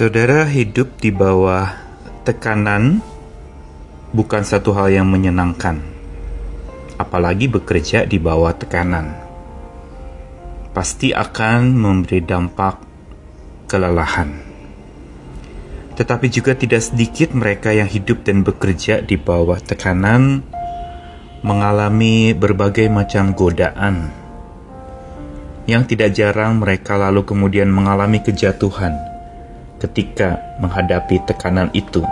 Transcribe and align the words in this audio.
Saudara 0.00 0.48
hidup 0.48 0.96
di 0.96 1.12
bawah 1.12 1.76
tekanan 2.24 3.04
bukan 4.16 4.40
satu 4.40 4.72
hal 4.72 4.88
yang 4.88 5.04
menyenangkan, 5.04 5.76
apalagi 6.96 7.52
bekerja 7.52 8.08
di 8.08 8.16
bawah 8.16 8.56
tekanan. 8.56 9.12
Pasti 10.72 11.12
akan 11.12 11.76
memberi 11.76 12.24
dampak 12.24 12.80
kelelahan. 13.68 14.40
Tetapi 16.00 16.32
juga 16.32 16.56
tidak 16.56 16.80
sedikit 16.80 17.36
mereka 17.36 17.68
yang 17.76 17.84
hidup 17.84 18.24
dan 18.24 18.40
bekerja 18.40 19.04
di 19.04 19.20
bawah 19.20 19.60
tekanan 19.60 20.40
mengalami 21.44 22.32
berbagai 22.32 22.88
macam 22.88 23.36
godaan. 23.36 24.08
Yang 25.68 25.92
tidak 25.92 26.16
jarang 26.16 26.56
mereka 26.56 26.96
lalu 26.96 27.20
kemudian 27.28 27.68
mengalami 27.68 28.24
kejatuhan 28.24 29.09
ketika 29.80 30.36
menghadapi 30.60 31.24
tekanan 31.24 31.72
itu, 31.72 32.04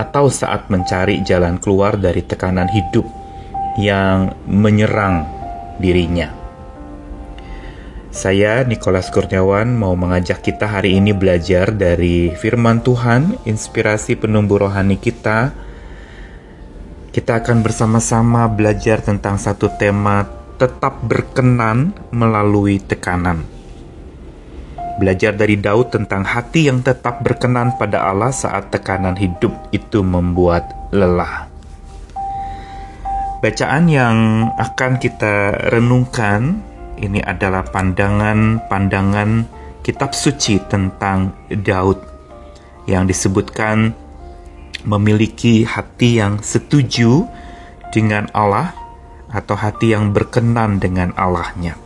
atau 0.00 0.32
saat 0.32 0.72
mencari 0.72 1.20
jalan 1.22 1.60
keluar 1.60 2.00
dari 2.00 2.24
tekanan 2.24 2.66
hidup 2.72 3.04
yang 3.76 4.32
menyerang 4.48 5.28
dirinya. 5.76 6.32
Saya, 8.12 8.60
Nikolas 8.64 9.08
Kurniawan, 9.08 9.72
mau 9.72 9.96
mengajak 9.96 10.44
kita 10.44 10.68
hari 10.68 11.00
ini 11.00 11.16
belajar 11.16 11.72
dari 11.72 12.28
firman 12.36 12.84
Tuhan, 12.84 13.40
inspirasi 13.48 14.20
penumbuh 14.20 14.68
rohani 14.68 15.00
kita. 15.00 15.56
Kita 17.08 17.40
akan 17.40 17.64
bersama-sama 17.64 18.44
belajar 18.52 19.00
tentang 19.00 19.40
satu 19.40 19.72
tema 19.80 20.28
tetap 20.60 21.00
berkenan 21.00 21.96
melalui 22.12 22.84
tekanan 22.84 23.61
belajar 24.96 25.32
dari 25.32 25.56
Daud 25.56 25.94
tentang 25.94 26.24
hati 26.26 26.68
yang 26.68 26.84
tetap 26.84 27.24
berkenan 27.24 27.76
pada 27.80 28.08
Allah 28.08 28.32
saat 28.34 28.68
tekanan 28.68 29.16
hidup 29.16 29.52
itu 29.72 30.04
membuat 30.04 30.68
lelah. 30.92 31.48
Bacaan 33.42 33.90
yang 33.90 34.46
akan 34.54 35.02
kita 35.02 35.66
renungkan 35.74 36.62
ini 37.02 37.18
adalah 37.18 37.66
pandangan-pandangan 37.66 39.50
kitab 39.82 40.14
suci 40.14 40.62
tentang 40.70 41.34
Daud 41.50 41.98
yang 42.86 43.10
disebutkan 43.10 43.98
memiliki 44.86 45.66
hati 45.66 46.22
yang 46.22 46.38
setuju 46.38 47.26
dengan 47.90 48.30
Allah 48.30 48.74
atau 49.30 49.58
hati 49.58 49.90
yang 49.90 50.14
berkenan 50.14 50.78
dengan 50.78 51.10
Allahnya. 51.18 51.81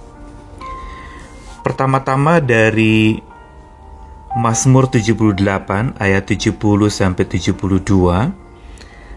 Pertama-tama 1.67 2.39
dari 2.39 3.19
Mazmur 4.39 4.87
78 4.87 5.99
ayat 5.99 6.23
70 6.31 6.55
sampai 6.95 7.27
72 7.27 7.59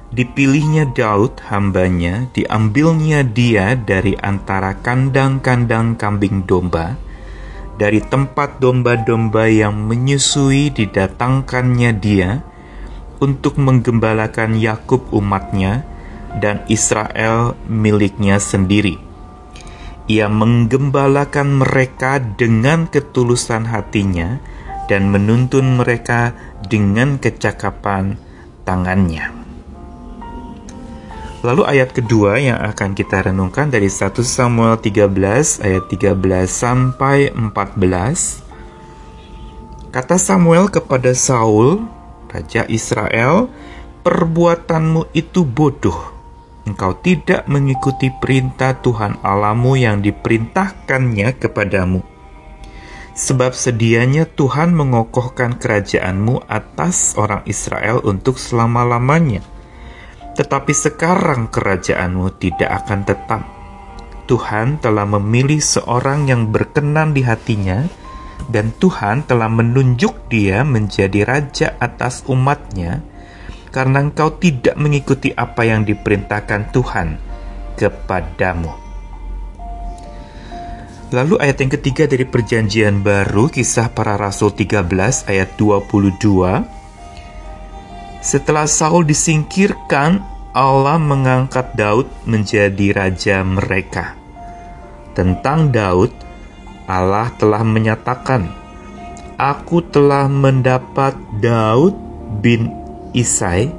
dipilihnya 0.09 0.89
Daud 0.89 1.45
hambanya 1.53 2.25
diambilnya 2.33 3.21
dia 3.21 3.77
dari 3.77 4.17
antara 4.17 4.73
kandang-kandang 4.81 5.93
kambing 5.93 6.49
domba 6.49 6.97
dari 7.77 8.01
tempat 8.01 8.57
domba-domba 8.57 9.45
yang 9.45 9.85
menyusui 9.85 10.73
didatangkannya 10.73 11.91
dia 12.01 12.41
untuk 13.21 13.61
menggembalakan 13.61 14.57
Yakub 14.57 15.05
umatnya 15.13 15.85
dan 16.41 16.65
Israel 16.65 17.53
miliknya 17.69 18.41
sendiri 18.41 19.08
ia 20.09 20.25
menggembalakan 20.25 21.61
mereka 21.61 22.17
dengan 22.17 22.89
ketulusan 22.89 23.69
hatinya 23.69 24.41
dan 24.89 25.13
menuntun 25.13 25.77
mereka 25.77 26.33
dengan 26.65 27.21
kecakapan 27.21 28.17
tangannya. 28.65 29.29
Lalu 31.45 31.63
ayat 31.63 31.93
kedua 31.95 32.41
yang 32.41 32.57
akan 32.57 32.97
kita 32.97 33.31
renungkan 33.31 33.69
dari 33.71 33.87
1 33.87 34.11
Samuel 34.25 34.81
13 34.81 35.61
ayat 35.61 35.85
13 35.87 36.17
sampai 36.49 37.29
14. 37.31 38.43
Kata 39.93 40.17
Samuel 40.19 40.67
kepada 40.73 41.13
Saul, 41.15 41.85
raja 42.33 42.65
Israel, 42.67 43.47
"Perbuatanmu 44.03 45.15
itu 45.15 45.47
bodoh 45.47 46.18
engkau 46.67 46.97
tidak 46.99 47.47
mengikuti 47.47 48.11
perintah 48.11 48.75
Tuhan 48.79 49.21
Alamu 49.23 49.79
yang 49.79 50.03
diperintahkannya 50.03 51.37
kepadamu. 51.39 52.01
Sebab 53.19 53.51
sedianya 53.51 54.23
Tuhan 54.23 54.71
mengokohkan 54.71 55.59
kerajaanmu 55.59 56.47
atas 56.47 57.19
orang 57.19 57.43
Israel 57.43 57.99
untuk 58.07 58.39
selama-lamanya. 58.39 59.43
Tetapi 60.39 60.71
sekarang 60.71 61.51
kerajaanmu 61.51 62.39
tidak 62.39 62.85
akan 62.85 62.99
tetap. 63.03 63.41
Tuhan 64.23 64.79
telah 64.79 65.03
memilih 65.03 65.59
seorang 65.59 66.31
yang 66.31 66.47
berkenan 66.47 67.11
di 67.11 67.25
hatinya, 67.25 67.83
dan 68.47 68.71
Tuhan 68.77 69.27
telah 69.27 69.51
menunjuk 69.51 70.31
dia 70.31 70.63
menjadi 70.63 71.27
raja 71.27 71.75
atas 71.81 72.23
umatnya, 72.29 73.03
karena 73.69 74.01
engkau 74.01 74.37
tidak 74.37 74.75
mengikuti 74.77 75.29
apa 75.33 75.65
yang 75.65 75.85
diperintahkan 75.85 76.73
Tuhan 76.73 77.07
kepadamu. 77.77 78.89
Lalu 81.09 81.41
ayat 81.41 81.57
yang 81.57 81.73
ketiga 81.73 82.05
dari 82.05 82.21
perjanjian 82.21 83.01
baru 83.01 83.49
kisah 83.49 83.89
para 83.97 84.13
rasul 84.13 84.53
13 84.53 84.85
ayat 85.25 85.57
22 85.57 86.21
Setelah 88.21 88.69
Saul 88.69 89.09
disingkirkan 89.09 90.21
Allah 90.53 91.01
mengangkat 91.01 91.73
Daud 91.73 92.05
menjadi 92.29 92.93
raja 92.93 93.41
mereka 93.41 94.13
Tentang 95.17 95.73
Daud 95.73 96.13
Allah 96.85 97.33
telah 97.41 97.65
menyatakan 97.65 98.45
Aku 99.33 99.81
telah 99.81 100.29
mendapat 100.29 101.17
Daud 101.41 101.97
bin 102.37 102.69
Isai, 103.13 103.71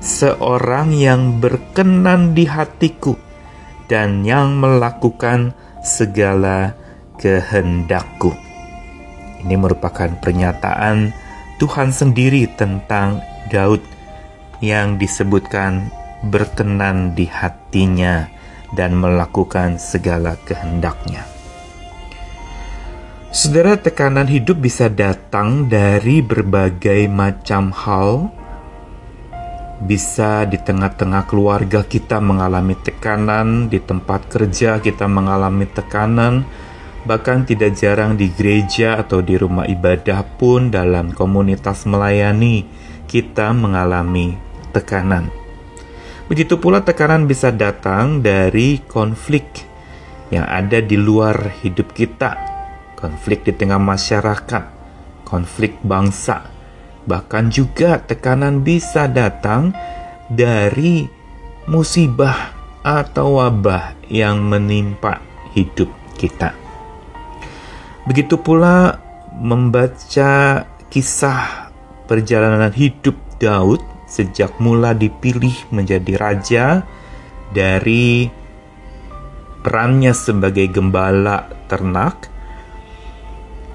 seorang 0.00 0.96
yang 0.96 1.38
berkenan 1.38 2.32
di 2.32 2.48
hatiku 2.48 3.16
dan 3.90 4.24
yang 4.24 4.56
melakukan 4.56 5.52
segala 5.84 6.72
kehendakku. 7.20 8.32
Ini 9.44 9.56
merupakan 9.56 10.08
pernyataan 10.20 11.12
Tuhan 11.60 11.92
sendiri 11.92 12.48
tentang 12.56 13.20
Daud 13.52 13.84
yang 14.64 14.96
disebutkan 15.00 15.88
berkenan 16.28 17.16
di 17.16 17.24
hatinya 17.24 18.28
dan 18.76 18.96
melakukan 18.96 19.80
segala 19.80 20.36
kehendaknya. 20.44 21.24
Saudara, 23.30 23.78
tekanan 23.78 24.26
hidup 24.26 24.58
bisa 24.58 24.90
datang 24.90 25.70
dari 25.70 26.18
berbagai 26.18 27.06
macam 27.06 27.70
hal, 27.70 28.26
bisa 29.80 30.44
di 30.44 30.60
tengah-tengah 30.60 31.24
keluarga 31.24 31.80
kita 31.80 32.20
mengalami 32.20 32.76
tekanan, 32.76 33.72
di 33.72 33.80
tempat 33.80 34.28
kerja 34.28 34.76
kita 34.76 35.08
mengalami 35.08 35.64
tekanan, 35.64 36.44
bahkan 37.08 37.48
tidak 37.48 37.80
jarang 37.80 38.20
di 38.20 38.28
gereja 38.28 39.00
atau 39.00 39.24
di 39.24 39.40
rumah 39.40 39.64
ibadah 39.64 40.20
pun 40.36 40.68
dalam 40.68 41.16
komunitas 41.16 41.88
melayani 41.88 42.68
kita 43.08 43.56
mengalami 43.56 44.36
tekanan. 44.76 45.32
Begitu 46.28 46.60
pula 46.60 46.84
tekanan 46.84 47.24
bisa 47.24 47.50
datang 47.50 48.20
dari 48.20 48.84
konflik 48.84 49.66
yang 50.30 50.46
ada 50.46 50.78
di 50.78 50.94
luar 50.94 51.58
hidup 51.64 51.90
kita, 51.96 52.36
konflik 52.94 53.42
di 53.48 53.56
tengah 53.56 53.80
masyarakat, 53.82 54.64
konflik 55.26 55.80
bangsa, 55.82 56.59
Bahkan 57.08 57.52
juga 57.52 58.00
tekanan 58.00 58.60
bisa 58.64 59.08
datang 59.08 59.72
dari 60.30 61.04
musibah 61.66 62.54
atau 62.80 63.40
wabah 63.40 64.08
yang 64.08 64.40
menimpa 64.46 65.20
hidup 65.52 65.90
kita. 66.16 66.56
Begitu 68.08 68.40
pula 68.40 68.96
membaca 69.36 70.64
kisah 70.88 71.70
perjalanan 72.08 72.72
hidup 72.72 73.14
Daud 73.38 73.80
sejak 74.10 74.58
mula 74.58 74.90
dipilih 74.96 75.54
menjadi 75.70 76.12
raja 76.18 76.64
dari 77.54 78.26
perannya 79.62 80.10
sebagai 80.10 80.66
gembala 80.72 81.46
ternak 81.70 82.29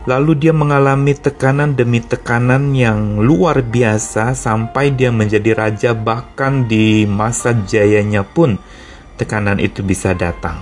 Lalu 0.05 0.37
dia 0.37 0.53
mengalami 0.53 1.17
tekanan 1.17 1.73
demi 1.73 1.97
tekanan 1.97 2.77
yang 2.77 3.17
luar 3.25 3.65
biasa 3.65 4.37
sampai 4.37 4.93
dia 4.93 5.09
menjadi 5.09 5.57
raja 5.57 5.91
bahkan 5.97 6.69
di 6.69 7.09
masa 7.09 7.57
jayanya 7.57 8.21
pun 8.21 8.61
tekanan 9.17 9.57
itu 9.57 9.81
bisa 9.81 10.13
datang. 10.13 10.61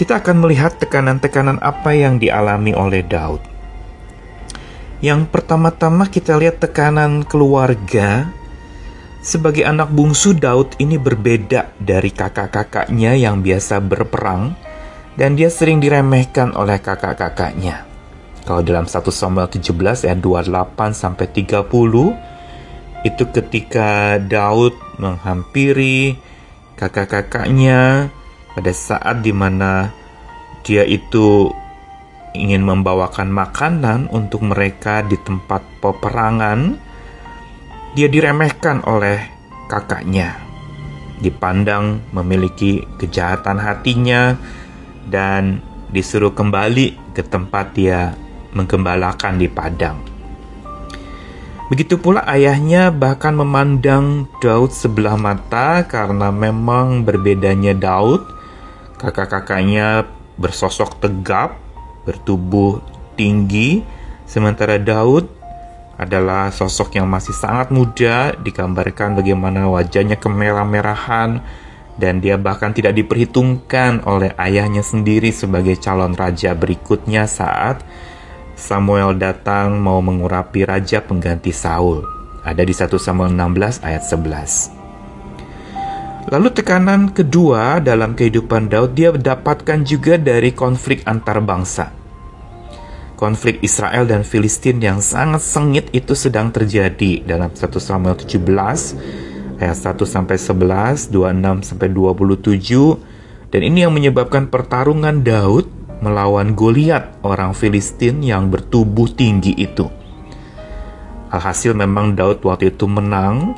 Kita 0.00 0.24
akan 0.24 0.40
melihat 0.40 0.80
tekanan-tekanan 0.80 1.60
apa 1.60 1.92
yang 1.92 2.16
dialami 2.16 2.72
oleh 2.72 3.04
Daud. 3.04 3.44
Yang 5.04 5.28
pertama-tama 5.28 6.08
kita 6.08 6.40
lihat 6.40 6.64
tekanan 6.64 7.28
keluarga. 7.28 8.32
Sebagai 9.20 9.68
anak 9.68 9.92
bungsu 9.92 10.32
Daud 10.32 10.80
ini 10.80 10.96
berbeda 10.96 11.76
dari 11.76 12.08
kakak-kakaknya 12.08 13.14
yang 13.20 13.44
biasa 13.44 13.78
berperang 13.84 14.71
dan 15.16 15.36
dia 15.36 15.52
sering 15.52 15.78
diremehkan 15.80 16.56
oleh 16.56 16.80
kakak-kakaknya. 16.80 17.84
Kalau 18.42 18.64
dalam 18.64 18.90
1 18.90 19.06
Samuel 19.14 19.46
17 19.46 20.08
ayat 20.08 20.18
28 20.18 20.92
sampai 20.96 21.26
30 21.30 23.06
itu 23.06 23.24
ketika 23.30 24.18
Daud 24.18 24.74
menghampiri 24.98 26.18
kakak-kakaknya 26.74 28.10
pada 28.54 28.72
saat 28.74 29.22
di 29.22 29.30
mana 29.30 29.94
dia 30.62 30.86
itu 30.86 31.50
ingin 32.32 32.64
membawakan 32.64 33.28
makanan 33.28 34.08
untuk 34.08 34.42
mereka 34.42 35.04
di 35.04 35.20
tempat 35.20 35.60
peperangan, 35.84 36.80
dia 37.92 38.08
diremehkan 38.08 38.82
oleh 38.88 39.20
kakaknya. 39.68 40.40
Dipandang 41.22 42.02
memiliki 42.10 42.82
kejahatan 42.98 43.60
hatinya 43.62 44.34
dan 45.08 45.64
disuruh 45.92 46.32
kembali 46.32 47.14
ke 47.16 47.22
tempat 47.26 47.76
dia 47.76 48.16
menggembalakan 48.52 49.40
di 49.40 49.48
padang. 49.48 49.98
Begitu 51.72 51.96
pula 51.96 52.20
ayahnya 52.28 52.92
bahkan 52.92 53.32
memandang 53.32 54.28
Daud 54.44 54.76
sebelah 54.76 55.16
mata 55.16 55.88
karena 55.88 56.28
memang 56.28 57.00
berbedanya 57.00 57.72
Daud. 57.72 58.20
Kakak-kakaknya 59.00 60.04
bersosok 60.36 61.00
tegap, 61.00 61.56
bertubuh 62.04 62.84
tinggi, 63.16 63.80
sementara 64.28 64.76
Daud 64.76 65.26
adalah 65.96 66.52
sosok 66.52 66.98
yang 67.00 67.08
masih 67.08 67.32
sangat 67.32 67.72
muda, 67.72 68.36
digambarkan 68.36 69.16
bagaimana 69.16 69.64
wajahnya 69.70 70.20
kemerah-merahan, 70.20 71.40
dan 72.02 72.18
dia 72.18 72.34
bahkan 72.34 72.74
tidak 72.74 72.98
diperhitungkan 72.98 74.02
oleh 74.02 74.34
ayahnya 74.34 74.82
sendiri 74.82 75.30
sebagai 75.30 75.78
calon 75.78 76.18
raja 76.18 76.50
berikutnya 76.50 77.30
saat 77.30 77.86
Samuel 78.58 79.14
datang 79.14 79.78
mau 79.78 80.02
mengurapi 80.02 80.66
raja 80.66 80.98
pengganti 80.98 81.54
Saul. 81.54 82.02
Ada 82.42 82.66
di 82.66 82.74
1 82.74 82.90
Samuel 82.98 83.38
16 83.38 83.86
ayat 83.86 84.02
11. 84.02 86.26
Lalu 86.26 86.48
tekanan 86.50 87.14
kedua 87.14 87.78
dalam 87.78 88.18
kehidupan 88.18 88.66
Daud 88.66 88.98
dia 88.98 89.14
dapatkan 89.14 89.86
juga 89.86 90.18
dari 90.18 90.50
konflik 90.50 91.06
antar 91.06 91.38
bangsa. 91.38 91.94
Konflik 93.14 93.62
Israel 93.62 94.10
dan 94.10 94.26
Filistin 94.26 94.82
yang 94.82 94.98
sangat 94.98 95.46
sengit 95.46 95.86
itu 95.94 96.18
sedang 96.18 96.50
terjadi 96.50 97.22
dalam 97.22 97.54
1 97.54 97.62
Samuel 97.78 98.18
17 98.18 99.22
ayat 99.62 99.94
1 99.94 100.02
sampai 100.02 100.34
11, 100.34 101.14
26 101.14 101.70
sampai 101.70 101.88
27 101.94 103.54
dan 103.54 103.60
ini 103.62 103.86
yang 103.86 103.94
menyebabkan 103.94 104.50
pertarungan 104.50 105.22
Daud 105.22 105.70
melawan 106.02 106.58
Goliat 106.58 107.22
orang 107.22 107.54
Filistin 107.54 108.26
yang 108.26 108.50
bertubuh 108.50 109.06
tinggi 109.06 109.54
itu. 109.54 109.86
Alhasil 111.30 111.78
memang 111.78 112.18
Daud 112.18 112.42
waktu 112.42 112.74
itu 112.74 112.90
menang 112.90 113.54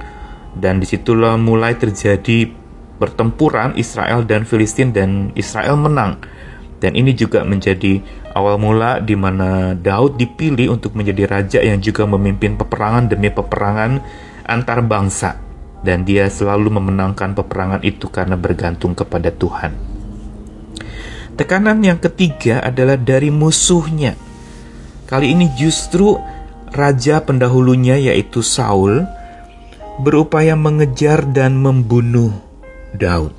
dan 0.54 0.78
di 0.78 0.86
situlah 0.86 1.40
mulai 1.40 1.74
terjadi 1.74 2.52
pertempuran 3.00 3.74
Israel 3.80 4.22
dan 4.28 4.44
Filistin 4.44 4.92
dan 4.92 5.32
Israel 5.34 5.80
menang. 5.80 6.20
Dan 6.78 7.00
ini 7.00 7.16
juga 7.16 7.46
menjadi 7.48 8.04
awal 8.36 8.60
mula 8.60 9.00
di 9.00 9.16
mana 9.16 9.72
Daud 9.72 10.20
dipilih 10.20 10.76
untuk 10.76 10.92
menjadi 10.98 11.24
raja 11.24 11.60
yang 11.64 11.80
juga 11.80 12.04
memimpin 12.04 12.60
peperangan 12.60 13.08
demi 13.08 13.32
peperangan 13.32 14.04
antar 14.44 14.84
bangsa. 14.84 15.43
Dan 15.84 16.08
dia 16.08 16.24
selalu 16.32 16.80
memenangkan 16.80 17.36
peperangan 17.36 17.84
itu 17.84 18.08
karena 18.08 18.40
bergantung 18.40 18.96
kepada 18.96 19.28
Tuhan. 19.28 19.76
Tekanan 21.36 21.84
yang 21.84 22.00
ketiga 22.00 22.64
adalah 22.64 22.96
dari 22.96 23.28
musuhnya. 23.28 24.16
Kali 25.04 25.36
ini 25.36 25.52
justru 25.60 26.16
raja 26.72 27.20
pendahulunya 27.20 28.00
yaitu 28.00 28.40
Saul 28.40 29.04
berupaya 30.00 30.56
mengejar 30.58 31.22
dan 31.28 31.60
membunuh 31.60 32.34
Daud. 32.96 33.34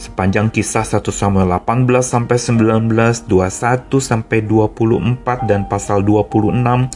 Sepanjang 0.00 0.48
kisah 0.48 0.80
1 0.80 1.04
Samuel 1.12 1.52
18 1.60 1.84
sampai 2.00 2.40
19, 2.40 3.28
21 3.28 4.00
sampai 4.00 4.40
24 4.40 5.44
dan 5.44 5.68
pasal 5.68 6.00
26, 6.00 6.88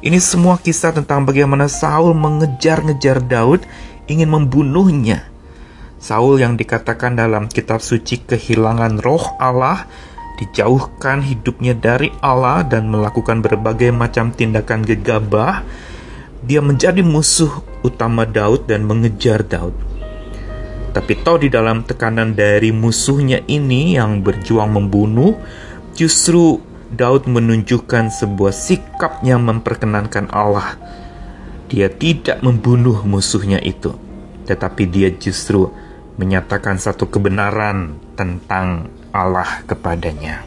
ini 0.00 0.16
semua 0.16 0.56
kisah 0.56 0.96
tentang 0.96 1.28
bagaimana 1.28 1.68
Saul 1.68 2.16
mengejar-ngejar 2.16 3.20
Daud 3.20 3.68
ingin 4.08 4.32
membunuhnya. 4.32 5.28
Saul 6.00 6.40
yang 6.40 6.56
dikatakan 6.56 7.20
dalam 7.20 7.52
kitab 7.52 7.84
suci 7.84 8.24
kehilangan 8.24 9.04
roh 9.04 9.36
Allah, 9.36 9.84
dijauhkan 10.40 11.20
hidupnya 11.20 11.76
dari 11.76 12.08
Allah 12.24 12.64
dan 12.64 12.88
melakukan 12.88 13.44
berbagai 13.44 13.92
macam 13.92 14.32
tindakan 14.32 14.88
gegabah, 14.88 15.60
dia 16.40 16.64
menjadi 16.64 17.04
musuh 17.04 17.60
utama 17.84 18.24
Daud 18.24 18.64
dan 18.64 18.88
mengejar 18.88 19.44
Daud. 19.44 19.76
Tapi 20.96 21.12
toh 21.20 21.36
di 21.36 21.52
dalam 21.52 21.84
tekanan 21.84 22.32
dari 22.32 22.72
musuhnya 22.72 23.44
ini 23.44 24.00
yang 24.00 24.24
berjuang 24.24 24.72
membunuh, 24.72 25.36
justru 25.92 26.69
Daud 26.90 27.30
menunjukkan 27.30 28.10
sebuah 28.10 28.50
sikap 28.50 29.22
yang 29.22 29.46
memperkenankan 29.46 30.26
Allah. 30.34 30.74
Dia 31.70 31.86
tidak 31.86 32.42
membunuh 32.42 33.06
musuhnya 33.06 33.62
itu, 33.62 33.94
tetapi 34.50 34.90
dia 34.90 35.14
justru 35.14 35.70
menyatakan 36.18 36.82
satu 36.82 37.06
kebenaran 37.06 37.94
tentang 38.18 38.90
Allah 39.14 39.62
kepadanya. 39.70 40.42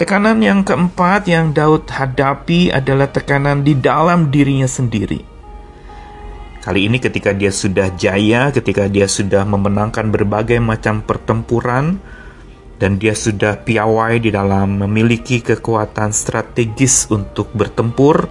Tekanan 0.00 0.40
yang 0.40 0.64
keempat 0.64 1.28
yang 1.28 1.52
Daud 1.52 1.92
hadapi 1.92 2.72
adalah 2.72 3.12
tekanan 3.12 3.62
di 3.62 3.76
dalam 3.76 4.32
dirinya 4.32 4.66
sendiri. 4.66 5.20
Kali 6.64 6.88
ini 6.88 6.96
ketika 6.96 7.36
dia 7.36 7.52
sudah 7.52 7.92
jaya, 8.00 8.48
ketika 8.48 8.88
dia 8.88 9.04
sudah 9.04 9.44
memenangkan 9.44 10.08
berbagai 10.08 10.56
macam 10.56 11.04
pertempuran, 11.04 12.00
dan 12.82 12.98
dia 12.98 13.14
sudah 13.14 13.62
piawai 13.62 14.18
di 14.18 14.34
dalam 14.34 14.82
memiliki 14.82 15.38
kekuatan 15.38 16.10
strategis 16.10 17.06
untuk 17.14 17.54
bertempur, 17.54 18.26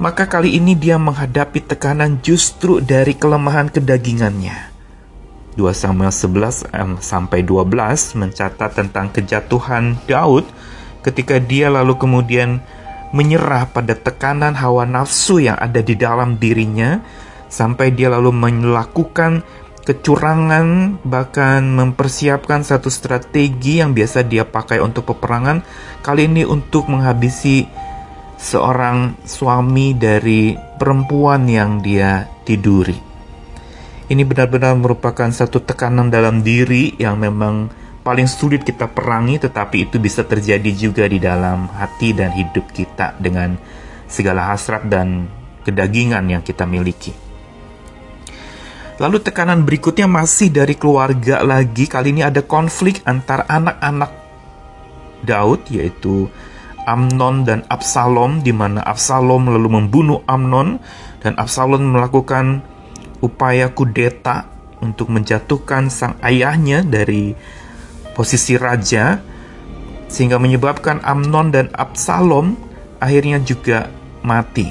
maka 0.00 0.24
kali 0.24 0.56
ini 0.56 0.72
dia 0.72 0.96
menghadapi 0.96 1.60
tekanan 1.60 2.24
justru 2.24 2.80
dari 2.80 3.12
kelemahan 3.12 3.68
kedagingannya. 3.68 4.72
2 5.60 5.60
Samuel 5.76 6.08
11 6.08 6.72
sampai 7.04 7.44
12 7.44 8.16
mencatat 8.16 8.70
tentang 8.80 9.12
kejatuhan 9.12 10.00
Daud 10.08 10.48
ketika 11.04 11.36
dia 11.36 11.68
lalu 11.68 12.00
kemudian 12.00 12.64
menyerah 13.12 13.68
pada 13.68 13.92
tekanan 13.92 14.56
hawa 14.56 14.88
nafsu 14.88 15.44
yang 15.44 15.60
ada 15.60 15.84
di 15.84 15.92
dalam 15.94 16.40
dirinya 16.40 16.98
sampai 17.52 17.92
dia 17.92 18.08
lalu 18.08 18.32
melakukan 18.34 19.44
kecurangan 19.84 20.98
bahkan 21.04 21.60
mempersiapkan 21.60 22.64
satu 22.64 22.88
strategi 22.88 23.84
yang 23.84 23.92
biasa 23.92 24.24
dia 24.24 24.48
pakai 24.48 24.80
untuk 24.80 25.12
peperangan 25.12 25.60
kali 26.00 26.24
ini 26.24 26.42
untuk 26.48 26.88
menghabisi 26.88 27.68
seorang 28.40 29.20
suami 29.28 29.92
dari 29.92 30.56
perempuan 30.56 31.44
yang 31.44 31.84
dia 31.84 32.24
tiduri. 32.48 32.96
Ini 34.04 34.20
benar-benar 34.24 34.76
merupakan 34.76 35.28
satu 35.32 35.64
tekanan 35.64 36.12
dalam 36.12 36.44
diri 36.44 36.92
yang 37.00 37.16
memang 37.16 37.72
paling 38.04 38.28
sulit 38.28 38.60
kita 38.60 38.84
perangi, 38.92 39.40
tetapi 39.40 39.88
itu 39.88 39.96
bisa 39.96 40.28
terjadi 40.28 40.70
juga 40.76 41.08
di 41.08 41.16
dalam 41.16 41.72
hati 41.72 42.12
dan 42.12 42.36
hidup 42.36 42.68
kita 42.72 43.16
dengan 43.16 43.56
segala 44.04 44.52
hasrat 44.52 44.84
dan 44.84 45.24
kedagingan 45.64 46.28
yang 46.28 46.44
kita 46.44 46.68
miliki. 46.68 47.23
Lalu 48.94 49.18
tekanan 49.26 49.66
berikutnya 49.66 50.06
masih 50.06 50.54
dari 50.54 50.78
keluarga 50.78 51.42
lagi. 51.42 51.90
Kali 51.90 52.14
ini 52.14 52.22
ada 52.22 52.46
konflik 52.46 53.02
antar 53.02 53.42
anak-anak 53.50 54.10
Daud 55.26 55.66
yaitu 55.66 56.30
Amnon 56.84 57.42
dan 57.42 57.64
Absalom 57.66 58.44
di 58.44 58.52
mana 58.52 58.84
Absalom 58.84 59.50
lalu 59.50 59.82
membunuh 59.82 60.20
Amnon 60.28 60.78
dan 61.24 61.34
Absalom 61.40 61.96
melakukan 61.96 62.60
upaya 63.24 63.72
kudeta 63.72 64.46
untuk 64.84 65.08
menjatuhkan 65.08 65.88
sang 65.88 66.20
ayahnya 66.20 66.84
dari 66.84 67.32
posisi 68.12 68.54
raja 68.60 69.18
sehingga 70.12 70.36
menyebabkan 70.38 71.00
Amnon 71.02 71.50
dan 71.50 71.72
Absalom 71.72 72.54
akhirnya 73.00 73.40
juga 73.42 73.88
mati. 74.22 74.70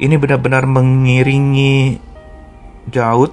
Ini 0.00 0.16
benar-benar 0.16 0.64
mengiringi 0.68 2.09
Daud 2.90 3.32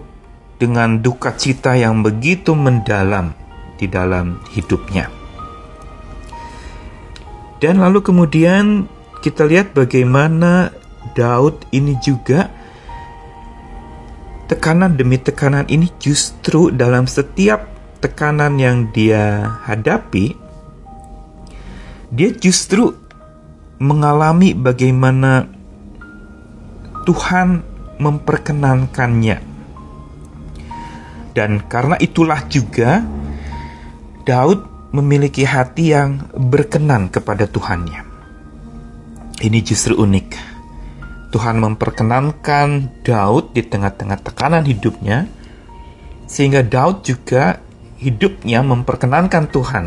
dengan 0.62 1.02
duka 1.02 1.34
cita 1.34 1.74
yang 1.74 2.06
begitu 2.06 2.54
mendalam 2.54 3.34
di 3.78 3.86
dalam 3.90 4.42
hidupnya. 4.54 5.10
Dan 7.58 7.82
lalu 7.82 8.06
kemudian 8.06 8.86
kita 9.26 9.50
lihat 9.50 9.74
bagaimana 9.74 10.70
Daud 11.18 11.66
ini 11.74 11.98
juga 12.00 12.54
tekanan 14.48 14.96
demi 14.96 15.20
tekanan 15.20 15.68
ini 15.68 15.92
justru 16.00 16.72
dalam 16.72 17.10
setiap 17.10 17.66
tekanan 18.00 18.62
yang 18.62 18.94
dia 18.94 19.58
hadapi 19.68 20.38
dia 22.08 22.32
justru 22.32 22.96
mengalami 23.84 24.56
bagaimana 24.56 25.52
Tuhan 27.04 27.67
memperkenankannya. 27.98 29.38
Dan 31.38 31.62
karena 31.70 31.96
itulah 32.02 32.42
juga 32.50 33.06
Daud 34.26 34.90
memiliki 34.90 35.46
hati 35.46 35.94
yang 35.94 36.26
berkenan 36.34 37.14
kepada 37.14 37.46
Tuhannya. 37.46 38.02
Ini 39.38 39.60
justru 39.62 39.94
unik. 39.94 40.28
Tuhan 41.30 41.62
memperkenankan 41.62 43.04
Daud 43.06 43.54
di 43.54 43.62
tengah-tengah 43.62 44.18
tekanan 44.24 44.66
hidupnya, 44.66 45.30
sehingga 46.26 46.66
Daud 46.66 47.06
juga 47.06 47.62
hidupnya 48.02 48.66
memperkenankan 48.66 49.46
Tuhan 49.54 49.86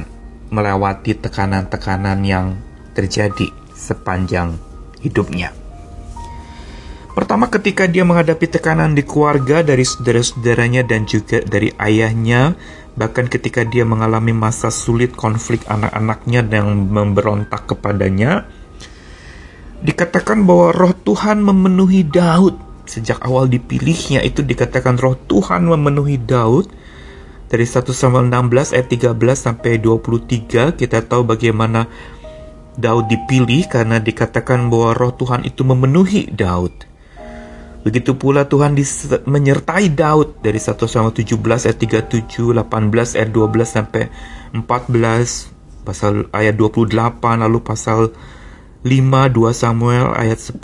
melewati 0.50 1.18
tekanan-tekanan 1.18 2.18
yang 2.22 2.58
terjadi 2.94 3.50
sepanjang 3.74 4.54
hidupnya. 5.00 5.50
Pertama 7.20 7.52
ketika 7.52 7.84
dia 7.84 8.00
menghadapi 8.00 8.48
tekanan 8.48 8.96
di 8.96 9.04
keluarga 9.04 9.60
dari 9.60 9.84
saudara-saudaranya 9.84 10.88
dan 10.88 11.04
juga 11.04 11.44
dari 11.44 11.68
ayahnya, 11.76 12.56
bahkan 12.96 13.28
ketika 13.28 13.60
dia 13.60 13.84
mengalami 13.84 14.32
masa 14.32 14.72
sulit 14.72 15.12
konflik 15.12 15.60
anak-anaknya 15.68 16.48
yang 16.48 16.88
memberontak 16.88 17.68
kepadanya, 17.68 18.48
dikatakan 19.84 20.48
bahwa 20.48 20.72
roh 20.72 20.96
Tuhan 20.96 21.44
memenuhi 21.44 22.08
Daud. 22.08 22.56
Sejak 22.88 23.20
awal 23.20 23.52
dipilihnya 23.52 24.24
itu 24.24 24.40
dikatakan 24.40 24.96
roh 24.96 25.20
Tuhan 25.28 25.68
memenuhi 25.68 26.16
Daud. 26.16 26.72
Dari 27.52 27.68
1 27.68 27.84
Samuel 27.92 28.32
16 28.32 28.72
ayat 28.72 28.88
13 28.88 29.12
sampai 29.36 29.76
23 29.76 30.72
kita 30.72 31.04
tahu 31.04 31.28
bagaimana 31.28 31.84
Daud 32.80 33.12
dipilih 33.12 33.68
karena 33.68 34.00
dikatakan 34.00 34.72
bahwa 34.72 34.96
roh 34.96 35.12
Tuhan 35.12 35.44
itu 35.44 35.68
memenuhi 35.68 36.32
Daud. 36.32 36.89
Begitu 37.80 38.12
pula 38.12 38.44
Tuhan 38.44 38.76
menyertai 39.24 39.88
Daud 39.96 40.44
dari 40.44 40.60
1 40.60 40.76
Samuel 40.84 41.16
17 41.16 41.40
ayat 41.64 41.78
37, 41.80 42.52
18 42.52 43.16
ayat 43.16 43.30
12 43.32 43.64
sampai 43.64 44.12
14, 44.52 45.48
pasal 45.88 46.28
ayat 46.36 46.60
28, 46.60 47.40
lalu 47.40 47.58
pasal 47.64 48.12
5, 48.84 48.84
2 48.84 49.56
Samuel 49.56 50.12
ayat 50.12 50.36
10. 50.36 50.60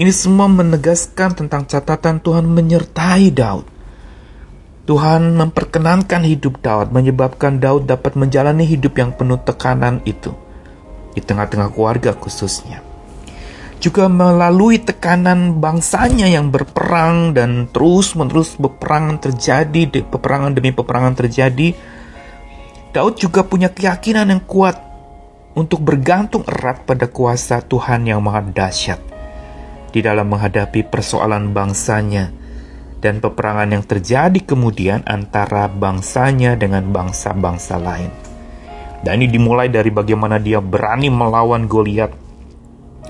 Ini 0.00 0.12
semua 0.16 0.48
menegaskan 0.48 1.36
tentang 1.36 1.68
catatan 1.68 2.24
Tuhan 2.24 2.48
menyertai 2.48 3.28
Daud. 3.28 3.68
Tuhan 4.88 5.36
memperkenankan 5.36 6.24
hidup 6.24 6.64
Daud, 6.64 6.96
menyebabkan 6.96 7.60
Daud 7.60 7.84
dapat 7.84 8.16
menjalani 8.16 8.64
hidup 8.64 8.96
yang 8.96 9.12
penuh 9.12 9.36
tekanan 9.44 10.00
itu. 10.08 10.32
Di 11.12 11.20
tengah-tengah 11.20 11.76
keluarga 11.76 12.16
khususnya 12.16 12.89
juga 13.80 14.06
melalui 14.06 14.76
tekanan 14.78 15.58
bangsanya 15.58 16.28
yang 16.28 16.52
berperang 16.52 17.32
dan 17.32 17.66
terus-menerus 17.72 18.54
peperangan 18.60 19.18
terjadi, 19.18 20.04
peperangan 20.04 20.52
demi 20.52 20.70
peperangan 20.70 21.16
terjadi. 21.16 21.74
Daud 22.92 23.16
juga 23.16 23.42
punya 23.42 23.72
keyakinan 23.72 24.28
yang 24.28 24.44
kuat 24.44 24.76
untuk 25.56 25.82
bergantung 25.82 26.44
erat 26.46 26.84
pada 26.84 27.08
kuasa 27.08 27.64
Tuhan 27.64 28.06
yang 28.06 28.22
maha 28.22 28.44
dahsyat 28.44 29.00
di 29.90 29.98
dalam 30.04 30.30
menghadapi 30.30 30.86
persoalan 30.86 31.50
bangsanya 31.50 32.30
dan 33.02 33.18
peperangan 33.18 33.74
yang 33.74 33.84
terjadi 33.88 34.40
kemudian 34.44 35.02
antara 35.08 35.66
bangsanya 35.66 36.54
dengan 36.54 36.86
bangsa-bangsa 36.92 37.80
lain. 37.80 38.12
Dan 39.00 39.24
ini 39.24 39.32
dimulai 39.32 39.72
dari 39.72 39.88
bagaimana 39.88 40.36
dia 40.36 40.60
berani 40.60 41.08
melawan 41.08 41.64
Goliat 41.64 42.29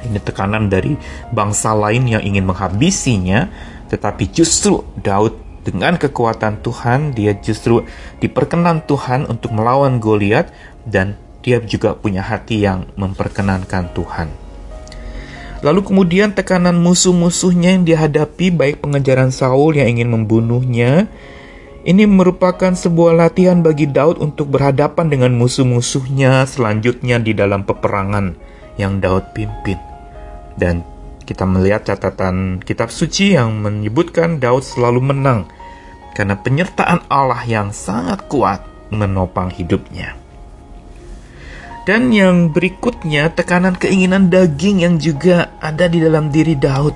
ini 0.07 0.19
tekanan 0.23 0.73
dari 0.73 0.97
bangsa 1.33 1.77
lain 1.77 2.09
yang 2.09 2.23
ingin 2.25 2.49
menghabisinya, 2.49 3.51
tetapi 3.91 4.31
justru 4.31 4.87
Daud 5.01 5.37
dengan 5.61 6.01
kekuatan 6.01 6.65
Tuhan, 6.65 7.13
dia 7.13 7.37
justru 7.37 7.85
diperkenan 8.25 8.89
Tuhan 8.89 9.29
untuk 9.29 9.53
melawan 9.53 10.01
Goliat 10.01 10.49
dan 10.89 11.21
dia 11.45 11.61
juga 11.61 11.93
punya 11.93 12.25
hati 12.25 12.65
yang 12.65 12.89
memperkenankan 12.97 13.93
Tuhan. 13.93 14.29
Lalu 15.61 15.81
kemudian 15.85 16.33
tekanan 16.33 16.81
musuh-musuhnya 16.81 17.77
yang 17.77 17.85
dihadapi 17.85 18.49
baik 18.49 18.81
pengejaran 18.81 19.29
Saul 19.29 19.77
yang 19.77 19.93
ingin 19.93 20.09
membunuhnya, 20.09 21.13
ini 21.85 22.09
merupakan 22.09 22.73
sebuah 22.73 23.17
latihan 23.17 23.61
bagi 23.61 23.85
Daud 23.85 24.21
untuk 24.21 24.53
berhadapan 24.53 25.13
dengan 25.13 25.37
musuh-musuhnya 25.37 26.49
selanjutnya 26.49 27.21
di 27.21 27.37
dalam 27.37 27.69
peperangan 27.69 28.37
yang 28.81 29.01
Daud 29.05 29.37
pimpin. 29.37 29.90
Dan 30.61 30.85
kita 31.25 31.49
melihat 31.49 31.89
catatan 31.89 32.61
kitab 32.61 32.93
suci 32.93 33.33
yang 33.33 33.65
menyebutkan 33.65 34.37
Daud 34.37 34.61
selalu 34.61 35.01
menang 35.15 35.49
karena 36.13 36.37
penyertaan 36.37 37.07
Allah 37.09 37.41
yang 37.49 37.73
sangat 37.73 38.29
kuat 38.29 38.61
menopang 38.93 39.49
hidupnya. 39.49 40.21
Dan 41.89 42.13
yang 42.13 42.53
berikutnya 42.53 43.33
tekanan 43.33 43.73
keinginan 43.73 44.29
daging 44.29 44.85
yang 44.85 45.01
juga 45.01 45.57
ada 45.65 45.89
di 45.89 45.97
dalam 45.97 46.29
diri 46.29 46.53
Daud. 46.55 46.93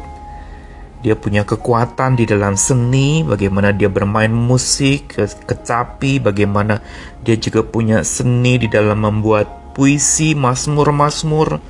Dia 1.01 1.17
punya 1.17 1.45
kekuatan 1.45 2.17
di 2.17 2.25
dalam 2.29 2.57
seni, 2.57 3.25
bagaimana 3.25 3.73
dia 3.73 3.89
bermain 3.89 4.33
musik, 4.33 5.17
kecapi, 5.21 6.21
bagaimana 6.21 6.81
dia 7.21 7.37
juga 7.37 7.65
punya 7.65 8.05
seni 8.05 8.61
di 8.61 8.69
dalam 8.69 9.05
membuat 9.05 9.77
puisi, 9.77 10.33
masmur-masmur, 10.33 11.61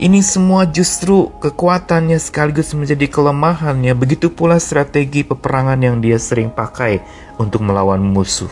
ini 0.00 0.24
semua 0.24 0.64
justru 0.64 1.28
kekuatannya 1.44 2.16
sekaligus 2.16 2.72
menjadi 2.72 3.04
kelemahannya. 3.04 3.92
Begitu 3.92 4.32
pula 4.32 4.56
strategi 4.56 5.28
peperangan 5.28 5.76
yang 5.76 6.00
dia 6.00 6.16
sering 6.16 6.48
pakai 6.48 7.04
untuk 7.36 7.60
melawan 7.60 8.00
musuh. 8.00 8.48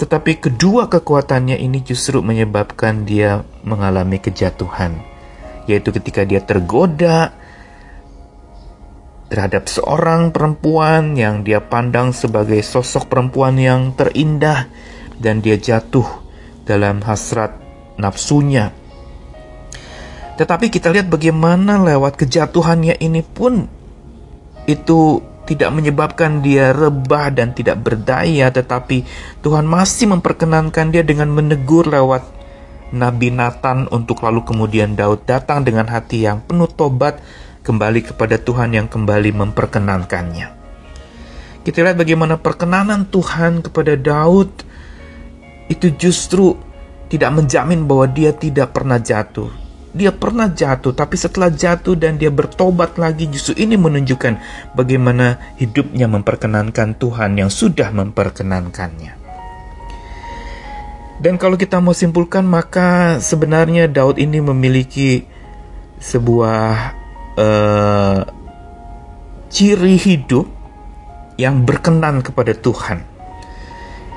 Tetapi 0.00 0.40
kedua 0.40 0.88
kekuatannya 0.88 1.60
ini 1.60 1.84
justru 1.84 2.24
menyebabkan 2.24 3.04
dia 3.04 3.44
mengalami 3.60 4.18
kejatuhan, 4.18 5.04
yaitu 5.68 5.92
ketika 5.92 6.24
dia 6.24 6.40
tergoda 6.40 7.36
terhadap 9.28 9.68
seorang 9.68 10.32
perempuan 10.32 11.12
yang 11.14 11.44
dia 11.44 11.60
pandang 11.60 12.16
sebagai 12.16 12.58
sosok 12.64 13.12
perempuan 13.12 13.60
yang 13.60 13.92
terindah, 13.92 14.64
dan 15.20 15.44
dia 15.44 15.60
jatuh 15.60 16.08
dalam 16.64 17.04
hasrat 17.04 17.52
nafsunya 18.00 18.72
tetapi 20.36 20.72
kita 20.72 20.88
lihat 20.88 21.12
bagaimana 21.12 21.76
lewat 21.82 22.16
kejatuhannya 22.16 22.96
ini 23.00 23.20
pun 23.20 23.68
itu 24.64 25.20
tidak 25.44 25.74
menyebabkan 25.74 26.40
dia 26.40 26.70
rebah 26.70 27.28
dan 27.34 27.52
tidak 27.52 27.82
berdaya, 27.82 28.48
tetapi 28.48 29.04
Tuhan 29.42 29.66
masih 29.66 30.08
memperkenankan 30.14 30.94
dia 30.94 31.02
dengan 31.02 31.28
menegur 31.34 31.90
lewat 31.90 32.24
Nabi 32.94 33.34
Nathan 33.34 33.90
untuk 33.90 34.22
lalu 34.22 34.46
kemudian 34.46 34.94
Daud 34.94 35.26
datang 35.26 35.66
dengan 35.66 35.88
hati 35.90 36.24
yang 36.28 36.44
penuh 36.44 36.70
tobat 36.70 37.18
kembali 37.66 38.14
kepada 38.14 38.38
Tuhan 38.38 38.72
yang 38.76 38.86
kembali 38.86 39.34
memperkenankannya. 39.34 40.62
Kita 41.62 41.78
lihat 41.78 41.98
bagaimana 41.98 42.38
perkenanan 42.38 43.06
Tuhan 43.06 43.62
kepada 43.62 43.94
Daud 43.94 44.50
itu 45.70 45.86
justru 45.94 46.58
tidak 47.06 47.30
menjamin 47.32 47.86
bahwa 47.86 48.06
dia 48.10 48.34
tidak 48.34 48.74
pernah 48.74 48.98
jatuh 48.98 49.61
dia 49.92 50.08
pernah 50.08 50.48
jatuh, 50.48 50.96
tapi 50.96 51.20
setelah 51.20 51.52
jatuh 51.52 51.92
dan 51.92 52.16
dia 52.16 52.32
bertobat 52.32 52.96
lagi, 52.96 53.28
justru 53.28 53.60
ini 53.60 53.76
menunjukkan 53.76 54.40
bagaimana 54.72 55.36
hidupnya 55.60 56.08
memperkenankan 56.08 56.96
Tuhan 56.96 57.36
yang 57.36 57.52
sudah 57.52 57.92
memperkenankannya. 57.92 59.20
Dan 61.20 61.36
kalau 61.36 61.60
kita 61.60 61.78
mau 61.78 61.92
simpulkan, 61.92 62.42
maka 62.42 63.20
sebenarnya 63.20 63.86
Daud 63.86 64.16
ini 64.16 64.40
memiliki 64.40 65.28
sebuah 66.00 66.96
uh, 67.36 68.18
ciri 69.52 70.00
hidup 70.00 70.48
yang 71.36 71.68
berkenan 71.68 72.24
kepada 72.24 72.56
Tuhan. 72.56 73.04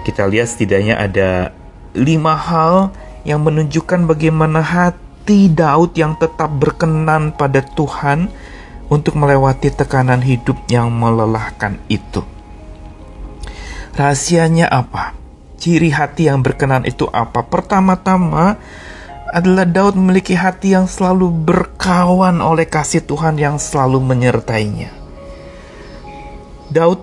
Kita 0.07 0.23
lihat 0.23 0.55
setidaknya 0.55 0.97
ada 0.97 1.51
lima 1.93 2.33
hal 2.33 2.95
yang 3.27 3.43
menunjukkan 3.43 4.07
bagaimana 4.07 4.63
hati 4.63 5.04
hati 5.25 5.49
Daud 5.49 5.97
yang 5.97 6.13
tetap 6.21 6.53
berkenan 6.53 7.33
pada 7.33 7.65
Tuhan 7.65 8.29
untuk 8.93 9.17
melewati 9.17 9.73
tekanan 9.73 10.21
hidup 10.21 10.53
yang 10.69 10.93
melelahkan 10.93 11.81
itu. 11.89 12.21
Rahasianya 13.97 14.69
apa? 14.69 15.17
Ciri 15.57 15.89
hati 15.89 16.29
yang 16.29 16.45
berkenan 16.45 16.85
itu 16.85 17.09
apa? 17.09 17.41
Pertama-tama 17.41 18.61
adalah 19.33 19.65
Daud 19.65 19.97
memiliki 19.97 20.37
hati 20.37 20.77
yang 20.77 20.85
selalu 20.85 21.33
berkawan 21.33 22.37
oleh 22.37 22.69
kasih 22.69 23.01
Tuhan 23.01 23.41
yang 23.41 23.57
selalu 23.57 24.05
menyertainya. 24.05 24.93
Daud 26.69 27.01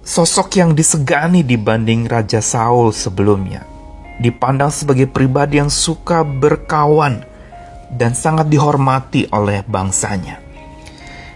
sosok 0.00 0.56
yang 0.56 0.72
disegani 0.72 1.44
dibanding 1.44 2.08
Raja 2.08 2.40
Saul 2.40 2.96
sebelumnya. 2.96 3.68
Dipandang 4.16 4.72
sebagai 4.72 5.12
pribadi 5.12 5.60
yang 5.60 5.68
suka 5.68 6.24
berkawan 6.24 7.28
dan 7.90 8.14
sangat 8.14 8.46
dihormati 8.46 9.26
oleh 9.34 9.66
bangsanya. 9.66 10.38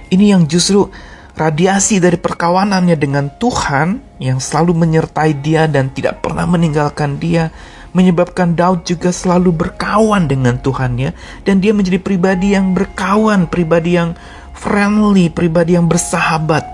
Ini 0.09 0.39
yang 0.39 0.47
justru 0.47 0.87
radiasi 1.35 1.99
dari 1.99 2.15
perkawanannya 2.15 2.95
dengan 2.95 3.27
Tuhan 3.35 4.19
yang 4.23 4.39
selalu 4.39 4.87
menyertai 4.87 5.35
dia 5.43 5.67
dan 5.67 5.91
tidak 5.91 6.23
pernah 6.23 6.47
meninggalkan 6.47 7.19
dia 7.19 7.51
menyebabkan 7.95 8.59
Daud 8.59 8.83
juga 8.83 9.15
selalu 9.15 9.55
berkawan 9.55 10.27
dengan 10.27 10.59
Tuhannya 10.59 11.15
dan 11.47 11.63
dia 11.63 11.71
menjadi 11.71 12.03
pribadi 12.03 12.53
yang 12.53 12.75
berkawan, 12.75 13.47
pribadi 13.47 13.95
yang 13.95 14.19
friendly, 14.53 15.31
pribadi 15.31 15.79
yang 15.79 15.87
bersahabat. 15.87 16.67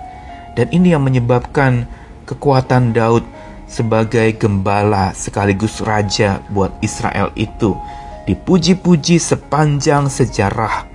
Dan 0.56 0.72
ini 0.72 0.96
yang 0.96 1.04
menyebabkan 1.04 1.84
kekuatan 2.24 2.96
Daud 2.96 3.22
sebagai 3.70 4.34
gembala 4.34 5.14
sekaligus 5.14 5.78
raja 5.84 6.42
buat 6.50 6.74
Israel 6.82 7.30
itu 7.38 7.76
dipuji-puji 8.30 9.18
sepanjang 9.18 10.06
sejarah 10.06 10.90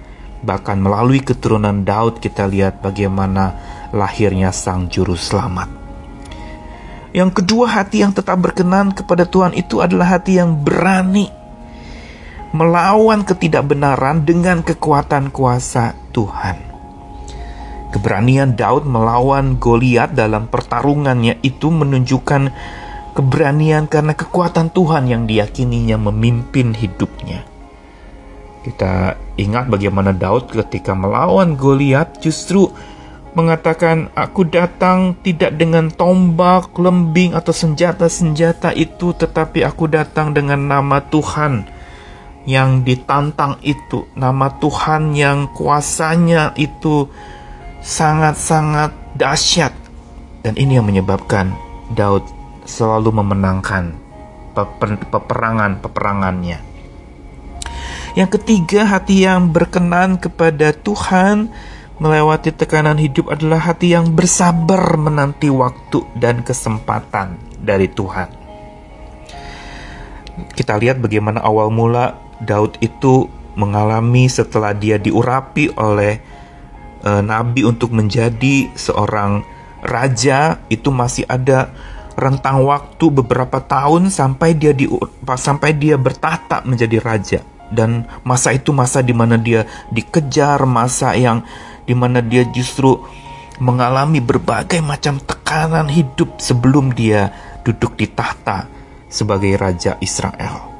Bahkan 0.45 0.77
melalui 0.77 1.25
keturunan 1.25 1.81
Daud 1.81 2.21
kita 2.21 2.45
lihat 2.45 2.85
bagaimana 2.85 3.57
lahirnya 3.89 4.53
sang 4.53 4.85
juru 4.93 5.17
selamat. 5.17 5.65
Yang 7.17 7.41
kedua, 7.41 7.65
hati 7.65 8.05
yang 8.05 8.13
tetap 8.13 8.37
berkenan 8.37 8.93
kepada 8.93 9.25
Tuhan 9.25 9.57
itu 9.57 9.81
adalah 9.81 10.19
hati 10.19 10.37
yang 10.37 10.53
berani 10.61 11.33
melawan 12.53 13.25
ketidakbenaran 13.25 14.21
dengan 14.21 14.61
kekuatan 14.61 15.33
kuasa 15.33 15.97
Tuhan. 16.13 16.61
Keberanian 17.89 18.53
Daud 18.53 18.85
melawan 18.85 19.57
Goliat 19.57 20.13
dalam 20.13 20.45
pertarungannya 20.51 21.41
itu 21.41 21.73
menunjukkan 21.73 22.51
keberanian 23.15 23.87
karena 23.87 24.11
kekuatan 24.11 24.69
Tuhan 24.75 25.07
yang 25.07 25.23
diyakininya 25.23 25.95
memimpin 26.11 26.75
hidupnya. 26.75 27.47
Kita 28.67 29.15
ingat 29.39 29.71
bagaimana 29.71 30.11
Daud 30.11 30.51
ketika 30.51 30.91
melawan 30.91 31.55
Goliat 31.55 32.19
justru 32.19 32.67
mengatakan, 33.31 34.11
"Aku 34.13 34.43
datang 34.43 35.15
tidak 35.23 35.55
dengan 35.55 35.87
tombak, 35.87 36.75
lembing 36.75 37.33
atau 37.33 37.55
senjata-senjata 37.55 38.75
itu, 38.75 39.15
tetapi 39.15 39.63
aku 39.63 39.87
datang 39.87 40.35
dengan 40.35 40.59
nama 40.67 40.99
Tuhan." 40.99 41.75
yang 42.45 42.85
ditantang 42.85 43.57
itu, 43.65 44.05
nama 44.13 44.53
Tuhan 44.61 45.17
yang 45.17 45.49
kuasanya 45.49 46.53
itu 46.55 47.09
sangat-sangat 47.81 48.93
dahsyat. 49.17 49.73
Dan 50.45 50.53
ini 50.53 50.77
yang 50.77 50.85
menyebabkan 50.85 51.57
Daud 51.97 52.21
selalu 52.65 53.13
memenangkan 53.13 53.95
peperangan-peperangannya. 55.09 56.59
Yang 58.15 58.29
ketiga, 58.39 58.87
hati 58.87 59.27
yang 59.27 59.51
berkenan 59.51 60.15
kepada 60.15 60.71
Tuhan 60.71 61.51
melewati 61.99 62.51
tekanan 62.51 62.99
hidup 62.99 63.31
adalah 63.31 63.59
hati 63.71 63.91
yang 63.91 64.11
bersabar 64.15 64.95
menanti 64.95 65.51
waktu 65.51 66.03
dan 66.15 66.43
kesempatan 66.43 67.39
dari 67.59 67.91
Tuhan. 67.91 68.29
Kita 70.51 70.75
lihat 70.75 70.99
bagaimana 70.99 71.39
awal 71.43 71.71
mula 71.71 72.19
Daud 72.43 72.79
itu 72.83 73.31
mengalami 73.55 74.27
setelah 74.27 74.75
dia 74.75 74.99
diurapi 74.99 75.79
oleh 75.79 76.19
e, 76.99 77.11
nabi 77.23 77.63
untuk 77.63 77.95
menjadi 77.95 78.67
seorang 78.75 79.47
raja 79.79 80.59
itu 80.67 80.91
masih 80.91 81.23
ada 81.31 81.71
rentang 82.15 82.63
waktu 82.63 83.05
beberapa 83.11 83.59
tahun 83.59 84.09
sampai 84.09 84.55
dia 84.55 84.71
di 84.71 84.87
sampai 85.23 85.75
dia 85.75 85.99
bertahta 85.99 86.63
menjadi 86.63 86.97
raja 87.03 87.39
dan 87.71 88.05
masa 88.23 88.53
itu 88.53 88.69
masa 88.71 89.01
di 89.01 89.13
mana 89.13 89.35
dia 89.35 89.65
dikejar, 89.89 90.63
masa 90.63 91.17
yang 91.17 91.41
di 91.85 91.93
mana 91.93 92.21
dia 92.21 92.45
justru 92.49 92.97
mengalami 93.59 94.19
berbagai 94.19 94.83
macam 94.83 95.19
tekanan 95.21 95.87
hidup 95.87 96.39
sebelum 96.39 96.91
dia 96.91 97.31
duduk 97.63 97.95
di 97.95 98.07
tahta 98.11 98.67
sebagai 99.07 99.55
raja 99.55 99.95
Israel. 100.03 100.75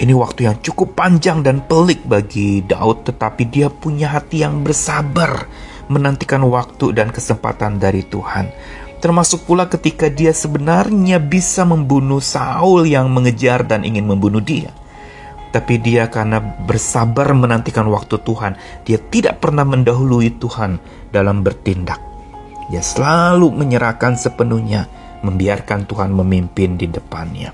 Ini 0.00 0.16
waktu 0.16 0.48
yang 0.48 0.56
cukup 0.64 0.96
panjang 0.96 1.44
dan 1.44 1.60
pelik 1.60 2.08
bagi 2.08 2.64
Daud, 2.64 3.04
tetapi 3.04 3.42
dia 3.52 3.68
punya 3.68 4.16
hati 4.16 4.40
yang 4.40 4.64
bersabar 4.64 5.44
menantikan 5.92 6.40
waktu 6.48 6.96
dan 6.96 7.12
kesempatan 7.12 7.76
dari 7.76 8.00
Tuhan. 8.08 8.48
Termasuk 9.00 9.48
pula 9.48 9.64
ketika 9.66 10.12
dia 10.12 10.30
sebenarnya 10.36 11.16
bisa 11.16 11.64
membunuh 11.64 12.20
Saul 12.20 12.84
yang 12.84 13.08
mengejar 13.08 13.64
dan 13.64 13.82
ingin 13.82 14.04
membunuh 14.04 14.44
dia 14.44 14.76
tapi 15.50 15.82
dia 15.82 16.06
karena 16.06 16.38
bersabar 16.40 17.34
menantikan 17.34 17.90
waktu 17.90 18.22
Tuhan, 18.22 18.54
dia 18.86 18.98
tidak 19.02 19.42
pernah 19.42 19.66
mendahului 19.66 20.38
Tuhan 20.38 20.78
dalam 21.10 21.42
bertindak. 21.42 21.98
Dia 22.70 22.78
selalu 22.78 23.50
menyerahkan 23.50 24.14
sepenuhnya, 24.14 24.86
membiarkan 25.26 25.90
Tuhan 25.90 26.14
memimpin 26.14 26.78
di 26.78 26.86
depannya. 26.86 27.50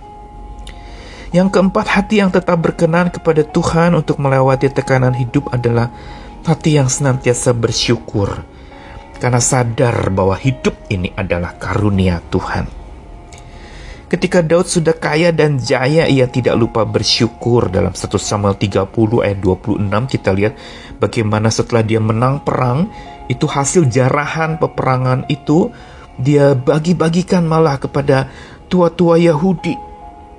Yang 1.33 1.57
keempat, 1.57 1.89
hati 1.89 2.21
yang 2.21 2.29
tetap 2.29 2.61
berkenan 2.61 3.09
kepada 3.09 3.43
Tuhan 3.43 3.97
untuk 3.97 4.21
melewati 4.21 4.69
tekanan 4.69 5.17
hidup 5.17 5.49
adalah 5.49 5.89
hati 6.45 6.77
yang 6.77 6.93
senantiasa 6.93 7.57
bersyukur 7.57 8.45
karena 9.19 9.41
sadar 9.41 10.13
bahwa 10.13 10.37
hidup 10.37 10.77
ini 10.93 11.13
adalah 11.17 11.57
karunia 11.57 12.21
Tuhan. 12.31 12.87
Ketika 14.07 14.39
Daud 14.39 14.71
sudah 14.71 14.95
kaya 14.95 15.35
dan 15.35 15.59
jaya, 15.59 16.07
ia 16.07 16.31
tidak 16.31 16.55
lupa 16.55 16.87
bersyukur. 16.87 17.67
Dalam 17.75 17.91
1 17.91 18.07
Samuel 18.23 18.55
30 18.55 18.87
ayat 19.27 19.39
26 19.43 19.83
kita 20.07 20.31
lihat 20.31 20.55
bagaimana 21.03 21.51
setelah 21.51 21.83
dia 21.83 21.99
menang 21.99 22.39
perang, 22.47 22.87
itu 23.27 23.51
hasil 23.51 23.91
jarahan 23.91 24.63
peperangan 24.63 25.27
itu 25.27 25.75
dia 26.23 26.55
bagi-bagikan 26.55 27.43
malah 27.51 27.83
kepada 27.83 28.31
tua-tua 28.71 29.19
Yahudi. 29.19 29.75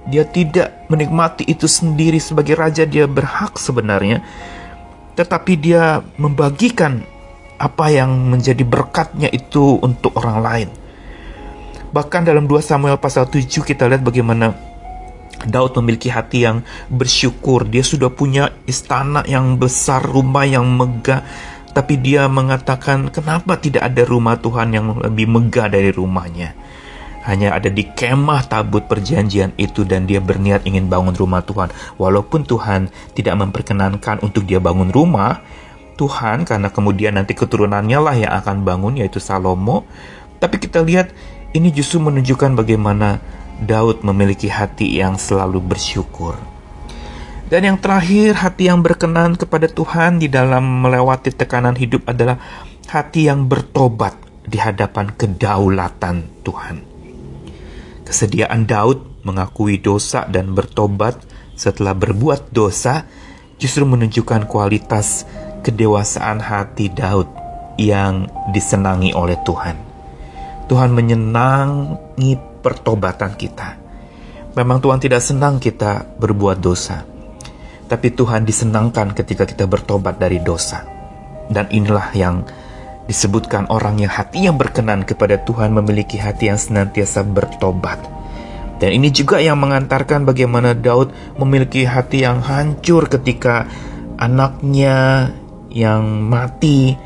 Dia 0.07 0.23
tidak 0.23 0.87
menikmati 0.87 1.43
itu 1.43 1.67
sendiri 1.67 2.23
sebagai 2.23 2.55
raja, 2.55 2.87
dia 2.87 3.03
berhak 3.03 3.59
sebenarnya. 3.59 4.23
Tetapi 5.19 5.53
dia 5.59 5.99
membagikan 6.15 7.03
apa 7.57 7.89
yang 7.89 8.13
menjadi 8.29 8.61
berkatnya 8.61 9.29
itu 9.33 9.81
untuk 9.81 10.13
orang 10.17 10.37
lain. 10.41 10.69
Bahkan 11.91 12.29
dalam 12.29 12.45
2 12.45 12.61
Samuel 12.61 13.01
pasal 13.01 13.25
7 13.25 13.47
kita 13.65 13.89
lihat 13.89 14.05
bagaimana 14.05 14.53
Daud 15.45 15.77
memiliki 15.81 16.09
hati 16.09 16.49
yang 16.49 16.65
bersyukur. 16.89 17.69
Dia 17.69 17.85
sudah 17.85 18.09
punya 18.09 18.49
istana 18.65 19.21
yang 19.29 19.61
besar, 19.61 20.01
rumah 20.01 20.49
yang 20.49 20.65
megah. 20.65 21.21
Tapi 21.77 22.01
dia 22.01 22.25
mengatakan, 22.25 23.13
kenapa 23.13 23.61
tidak 23.61 23.85
ada 23.85 24.01
rumah 24.01 24.41
Tuhan 24.41 24.73
yang 24.73 24.97
lebih 24.97 25.29
megah 25.29 25.69
dari 25.69 25.93
rumahnya? 25.93 26.57
Hanya 27.29 27.53
ada 27.53 27.69
di 27.69 27.85
kemah 27.85 28.49
tabut 28.49 28.87
perjanjian 28.87 29.53
itu 29.59 29.83
dan 29.83 30.07
dia 30.09 30.17
berniat 30.17 30.65
ingin 30.65 30.89
bangun 30.89 31.13
rumah 31.13 31.45
Tuhan. 31.45 31.69
Walaupun 32.01 32.47
Tuhan 32.47 32.89
tidak 33.13 33.35
memperkenankan 33.37 34.25
untuk 34.25 34.47
dia 34.47 34.57
bangun 34.57 34.89
rumah, 34.89 35.43
Tuhan 35.97 36.45
karena 36.45 36.69
kemudian 36.69 37.17
nanti 37.17 37.33
keturunannya 37.33 37.99
lah 37.99 38.15
yang 38.15 38.33
akan 38.38 38.62
bangun 38.62 39.01
yaitu 39.01 39.17
Salomo. 39.17 39.83
Tapi 40.38 40.62
kita 40.62 40.86
lihat 40.86 41.12
ini 41.57 41.73
justru 41.73 41.97
menunjukkan 41.97 42.53
bagaimana 42.53 43.17
Daud 43.57 44.05
memiliki 44.05 44.47
hati 44.47 45.01
yang 45.01 45.17
selalu 45.17 45.57
bersyukur. 45.60 46.38
Dan 47.47 47.63
yang 47.63 47.77
terakhir, 47.79 48.38
hati 48.38 48.67
yang 48.67 48.83
berkenan 48.83 49.39
kepada 49.39 49.71
Tuhan 49.71 50.19
di 50.19 50.27
dalam 50.27 50.83
melewati 50.83 51.31
tekanan 51.31 51.79
hidup 51.79 52.03
adalah 52.05 52.38
hati 52.91 53.31
yang 53.31 53.47
bertobat 53.47 54.13
di 54.43 54.60
hadapan 54.60 55.15
kedaulatan 55.15 56.27
Tuhan. 56.43 56.83
Kesediaan 58.03 58.67
Daud 58.67 59.23
mengakui 59.23 59.79
dosa 59.79 60.27
dan 60.27 60.55
bertobat 60.55 61.19
setelah 61.55 61.95
berbuat 61.95 62.51
dosa 62.51 63.07
justru 63.60 63.83
menunjukkan 63.83 64.47
kualitas 64.47 65.27
kedewasaan 65.61 66.41
hati 66.41 66.91
Daud 66.91 67.27
yang 67.77 68.29
disenangi 68.51 69.13
oleh 69.13 69.37
Tuhan. 69.45 69.77
Tuhan 70.67 70.91
menyenangi 70.91 72.35
pertobatan 72.59 73.37
kita. 73.39 73.79
Memang 74.57 74.81
Tuhan 74.81 74.99
tidak 74.99 75.21
senang 75.21 75.61
kita 75.61 76.17
berbuat 76.17 76.57
dosa, 76.57 77.05
tapi 77.85 78.11
Tuhan 78.11 78.43
disenangkan 78.43 79.13
ketika 79.13 79.45
kita 79.45 79.69
bertobat 79.69 80.17
dari 80.17 80.41
dosa. 80.41 80.83
Dan 81.47 81.71
inilah 81.71 82.11
yang 82.11 82.43
disebutkan 83.07 83.71
orang 83.71 84.03
yang 84.03 84.11
hati 84.11 84.51
yang 84.51 84.59
berkenan 84.59 85.07
kepada 85.07 85.39
Tuhan 85.39 85.71
memiliki 85.71 86.19
hati 86.19 86.51
yang 86.51 86.59
senantiasa 86.59 87.23
bertobat. 87.23 88.03
Dan 88.77 88.93
ini 88.93 89.09
juga 89.09 89.41
yang 89.41 89.57
mengantarkan 89.57 90.27
bagaimana 90.27 90.77
Daud 90.77 91.09
memiliki 91.39 91.87
hati 91.87 92.27
yang 92.27 92.43
hancur 92.43 93.09
ketika 93.09 93.65
anaknya 94.19 95.31
yang 95.77 96.25
mati. 96.25 96.97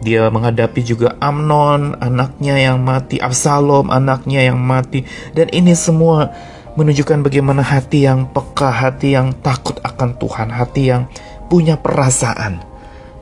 Dia 0.00 0.30
menghadapi 0.32 0.80
juga 0.80 1.18
Amnon, 1.20 1.98
anaknya 2.00 2.56
yang 2.56 2.80
mati, 2.80 3.20
Absalom, 3.20 3.92
anaknya 3.92 4.48
yang 4.48 4.56
mati. 4.56 5.04
Dan 5.34 5.52
ini 5.52 5.74
semua 5.74 6.30
menunjukkan 6.78 7.26
bagaimana 7.26 7.60
hati 7.66 8.06
yang 8.06 8.30
peka, 8.30 8.70
hati 8.70 9.18
yang 9.18 9.34
takut 9.42 9.82
akan 9.82 10.14
Tuhan, 10.16 10.48
hati 10.54 10.82
yang 10.94 11.10
punya 11.50 11.74
perasaan 11.74 12.62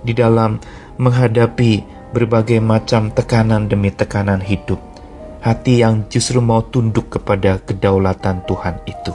di 0.04 0.12
dalam 0.12 0.60
menghadapi 1.00 1.96
berbagai 2.12 2.60
macam 2.60 3.08
tekanan 3.08 3.66
demi 3.72 3.88
tekanan 3.88 4.44
hidup. 4.44 4.78
Hati 5.40 5.80
yang 5.80 6.04
justru 6.12 6.44
mau 6.44 6.60
tunduk 6.60 7.08
kepada 7.08 7.62
kedaulatan 7.64 8.44
Tuhan 8.44 8.82
itu. 8.84 9.14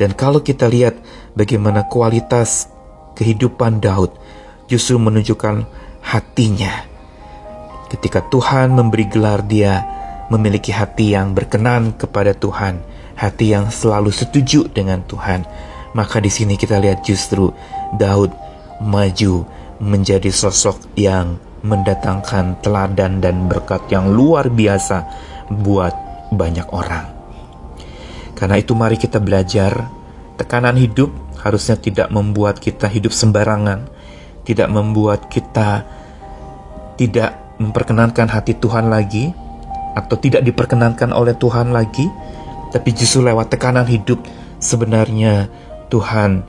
Dan 0.00 0.16
kalau 0.18 0.42
kita 0.42 0.66
lihat 0.66 0.96
bagaimana 1.38 1.86
kualitas 1.86 2.72
kehidupan 3.16 3.82
Daud 3.82 4.14
justru 4.66 4.96
menunjukkan 4.96 5.66
hatinya. 6.02 6.88
Ketika 7.92 8.24
Tuhan 8.32 8.72
memberi 8.72 9.04
gelar 9.06 9.44
dia 9.44 9.84
memiliki 10.32 10.72
hati 10.72 11.12
yang 11.12 11.36
berkenan 11.36 11.92
kepada 11.92 12.32
Tuhan, 12.32 12.80
hati 13.20 13.52
yang 13.52 13.68
selalu 13.68 14.08
setuju 14.08 14.64
dengan 14.72 15.04
Tuhan, 15.04 15.44
maka 15.92 16.18
di 16.24 16.32
sini 16.32 16.56
kita 16.56 16.80
lihat 16.80 17.04
justru 17.04 17.52
Daud 18.00 18.32
maju 18.80 19.44
menjadi 19.82 20.32
sosok 20.32 20.96
yang 20.96 21.36
mendatangkan 21.62 22.58
teladan 22.64 23.22
dan 23.22 23.46
berkat 23.46 23.86
yang 23.92 24.10
luar 24.10 24.50
biasa 24.50 25.04
buat 25.62 25.94
banyak 26.32 26.66
orang. 26.72 27.06
Karena 28.34 28.58
itu 28.58 28.74
mari 28.74 28.98
kita 28.98 29.22
belajar 29.22 29.86
tekanan 30.34 30.74
hidup 30.74 31.12
harusnya 31.42 31.76
tidak 31.76 32.08
membuat 32.14 32.62
kita 32.62 32.86
hidup 32.86 33.10
sembarangan, 33.10 33.90
tidak 34.46 34.68
membuat 34.70 35.26
kita 35.26 35.84
tidak 36.96 37.58
memperkenankan 37.58 38.30
hati 38.30 38.54
Tuhan 38.58 38.86
lagi, 38.86 39.34
atau 39.92 40.16
tidak 40.16 40.42
diperkenankan 40.46 41.12
oleh 41.12 41.36
Tuhan 41.36 41.74
lagi, 41.74 42.08
tapi 42.72 42.96
justru 42.96 43.26
lewat 43.28 43.52
tekanan 43.52 43.84
hidup 43.84 44.24
sebenarnya 44.56 45.52
Tuhan 45.92 46.46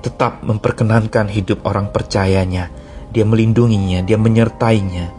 tetap 0.00 0.40
memperkenankan 0.46 1.28
hidup 1.28 1.66
orang 1.68 1.92
percayanya. 1.92 2.72
Dia 3.12 3.24
melindunginya, 3.28 4.04
dia 4.04 4.16
menyertainya, 4.16 5.12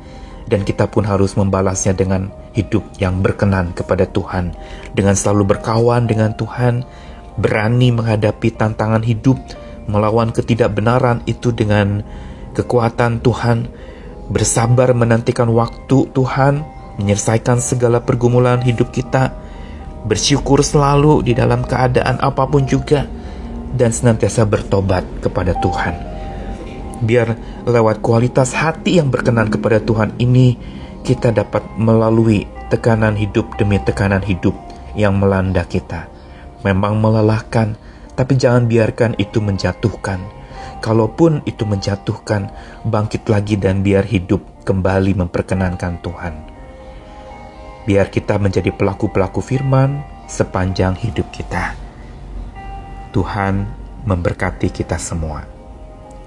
dan 0.50 0.64
kita 0.66 0.90
pun 0.90 1.06
harus 1.06 1.36
membalasnya 1.38 1.94
dengan 1.94 2.30
hidup 2.54 2.82
yang 2.98 3.22
berkenan 3.22 3.74
kepada 3.74 4.10
Tuhan, 4.10 4.54
dengan 4.98 5.14
selalu 5.14 5.58
berkawan 5.58 6.10
dengan 6.10 6.34
Tuhan, 6.34 6.82
berani 7.38 7.94
menghadapi 7.94 8.54
tantangan 8.54 9.06
hidup, 9.06 9.38
melawan 9.86 10.34
ketidakbenaran 10.34 11.24
itu 11.30 11.54
dengan 11.54 12.02
kekuatan 12.58 13.22
Tuhan, 13.22 13.70
bersabar 14.28 14.92
menantikan 14.98 15.48
waktu 15.54 16.10
Tuhan, 16.12 16.66
menyelesaikan 16.98 17.62
segala 17.62 18.02
pergumulan 18.02 18.60
hidup 18.66 18.90
kita, 18.90 19.32
bersyukur 20.04 20.66
selalu 20.66 21.22
di 21.22 21.38
dalam 21.38 21.62
keadaan 21.64 22.18
apa 22.20 22.50
pun 22.50 22.66
juga, 22.66 23.06
dan 23.78 23.94
senantiasa 23.94 24.44
bertobat 24.50 25.06
kepada 25.22 25.54
Tuhan. 25.62 25.96
Biar 26.98 27.38
lewat 27.70 28.02
kualitas 28.02 28.58
hati 28.58 28.98
yang 28.98 29.14
berkenan 29.14 29.54
kepada 29.54 29.78
Tuhan 29.78 30.18
ini, 30.18 30.58
kita 31.06 31.30
dapat 31.30 31.62
melalui 31.78 32.50
tekanan 32.74 33.14
hidup 33.14 33.54
demi 33.62 33.78
tekanan 33.78 34.26
hidup 34.26 34.58
yang 34.98 35.14
melanda 35.22 35.62
kita. 35.62 36.17
Memang 36.66 36.98
melelahkan, 36.98 37.78
tapi 38.18 38.38
jangan 38.38 38.66
biarkan 38.66 39.18
itu 39.22 39.42
menjatuhkan. 39.44 40.22
Kalaupun 40.82 41.42
itu 41.46 41.66
menjatuhkan, 41.66 42.50
bangkit 42.86 43.26
lagi 43.30 43.58
dan 43.58 43.82
biar 43.82 44.06
hidup 44.06 44.46
kembali 44.66 45.18
memperkenankan 45.18 46.02
Tuhan 46.02 46.58
biar 47.88 48.12
kita 48.12 48.36
menjadi 48.36 48.76
pelaku-pelaku 48.76 49.40
firman 49.40 50.04
sepanjang 50.28 51.00
hidup 51.00 51.32
kita. 51.32 51.72
Tuhan 53.16 53.64
memberkati 54.04 54.68
kita 54.68 55.00
semua. 55.00 55.48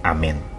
Amin. 0.01 0.50